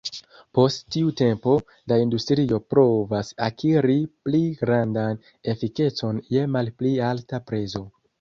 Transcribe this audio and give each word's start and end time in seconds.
Post 0.57 0.79
tiu 0.93 1.09
tempo, 1.17 1.51
la 1.91 1.97
industrio 2.03 2.57
provas 2.75 3.29
akiri 3.47 3.97
pli 4.29 4.39
grandan 4.63 5.21
efikecon 5.53 6.23
je 6.37 6.47
malpli 6.57 6.95
alta 7.11 7.41
prezo. 7.51 7.83